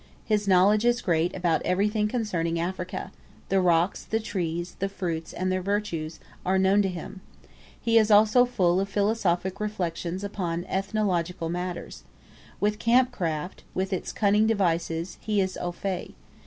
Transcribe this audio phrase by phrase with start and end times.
[0.25, 3.11] His knowledge is great about everything concerning Africa
[3.49, 7.21] the rocks, the trees, the fruits, and their virtues, are known to him.
[7.79, 11.87] He is also full of philosophic reflections upon ethnological matter.
[12.59, 16.15] With camp craft, with its cunning devices, he is au fait.